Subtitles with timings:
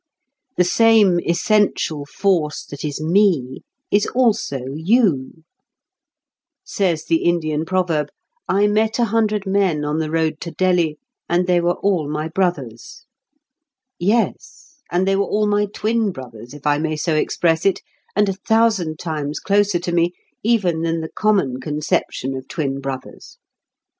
[0.57, 3.61] The same essential force that is me
[3.91, 5.43] is also you.
[6.65, 8.09] Says the Indian proverb:
[8.49, 10.97] "I met a hundred men on the road to Delhi,
[11.29, 13.05] and they were all my brothers."
[13.99, 17.81] Yes, and they were all my twin brothers, if I may so express it,
[18.15, 23.37] and a thousand times closer to me even than the common conception of twin brothers.